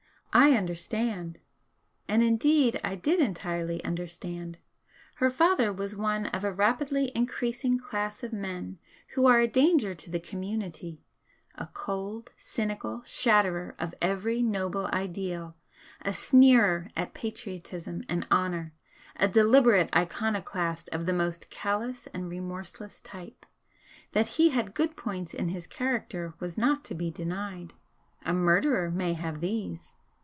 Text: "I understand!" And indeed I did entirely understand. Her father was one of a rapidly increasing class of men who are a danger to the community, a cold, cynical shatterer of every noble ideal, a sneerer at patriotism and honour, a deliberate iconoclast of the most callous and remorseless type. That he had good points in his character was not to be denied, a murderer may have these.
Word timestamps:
"I 0.33 0.51
understand!" 0.53 1.39
And 2.07 2.23
indeed 2.23 2.79
I 2.85 2.95
did 2.95 3.19
entirely 3.19 3.83
understand. 3.83 4.59
Her 5.15 5.29
father 5.29 5.73
was 5.73 5.97
one 5.97 6.27
of 6.27 6.45
a 6.45 6.53
rapidly 6.53 7.11
increasing 7.13 7.77
class 7.77 8.23
of 8.23 8.31
men 8.31 8.79
who 9.09 9.25
are 9.25 9.39
a 9.41 9.47
danger 9.49 9.93
to 9.93 10.09
the 10.09 10.21
community, 10.21 11.01
a 11.55 11.67
cold, 11.73 12.31
cynical 12.37 13.01
shatterer 13.01 13.75
of 13.77 13.93
every 14.01 14.41
noble 14.41 14.85
ideal, 14.93 15.57
a 16.01 16.13
sneerer 16.13 16.89
at 16.95 17.13
patriotism 17.13 18.05
and 18.07 18.25
honour, 18.31 18.73
a 19.17 19.27
deliberate 19.27 19.93
iconoclast 19.93 20.87
of 20.93 21.05
the 21.07 21.13
most 21.13 21.49
callous 21.49 22.07
and 22.13 22.29
remorseless 22.29 23.01
type. 23.01 23.45
That 24.13 24.27
he 24.27 24.51
had 24.51 24.73
good 24.75 24.95
points 24.95 25.33
in 25.33 25.49
his 25.49 25.67
character 25.67 26.35
was 26.39 26.57
not 26.57 26.85
to 26.85 26.95
be 26.95 27.11
denied, 27.11 27.73
a 28.23 28.33
murderer 28.33 28.89
may 28.89 29.11
have 29.11 29.41
these. 29.41 29.95